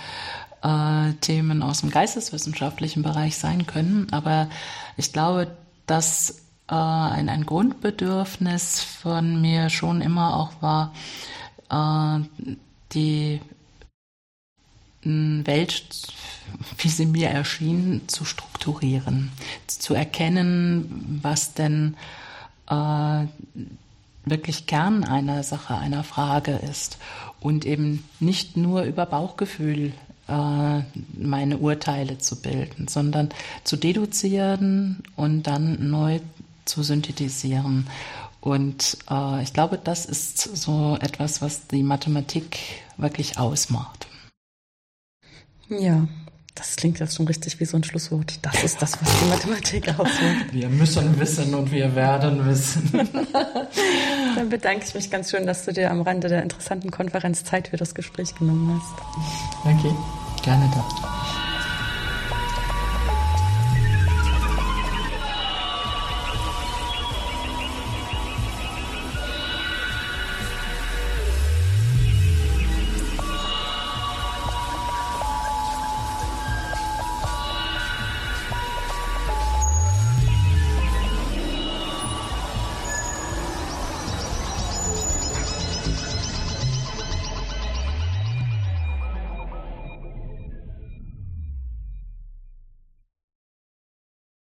[0.61, 4.07] äh, Themen aus dem geisteswissenschaftlichen Bereich sein können.
[4.11, 4.49] Aber
[4.97, 5.55] ich glaube,
[5.85, 10.93] dass äh, ein, ein Grundbedürfnis von mir schon immer auch war,
[11.69, 12.25] äh,
[12.93, 13.39] die
[15.01, 16.07] Welt,
[16.77, 19.31] wie sie mir erschien, zu strukturieren,
[19.67, 21.95] zu erkennen, was denn
[22.69, 23.25] äh,
[24.29, 26.97] wirklich Kern einer Sache, einer Frage ist
[27.39, 29.93] und eben nicht nur über Bauchgefühl
[30.27, 30.81] äh,
[31.17, 33.29] meine Urteile zu bilden, sondern
[33.63, 36.19] zu deduzieren und dann neu
[36.65, 37.87] zu synthetisieren.
[38.41, 42.59] Und äh, ich glaube, das ist so etwas, was die Mathematik
[42.97, 44.07] wirklich ausmacht.
[45.69, 46.07] Ja,
[46.59, 48.33] das klingt jetzt schon richtig wie so ein Schlusswort.
[48.41, 50.51] Das ist das, was die Mathematik ausmacht.
[50.51, 52.91] Wir müssen wissen und wir werden wissen.
[54.35, 57.69] Dann bedanke ich mich ganz schön, dass du dir am Rande der interessanten Konferenz Zeit
[57.69, 59.73] für das Gespräch genommen hast.
[59.73, 59.95] Okay,
[60.43, 61.28] gerne doch.